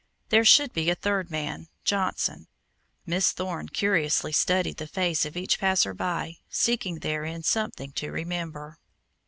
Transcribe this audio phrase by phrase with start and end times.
[0.29, 2.47] There should be a third man, Johnson.
[3.05, 8.79] Miss Thorne curiously studied the face of each passer by, seeking therein something to remember.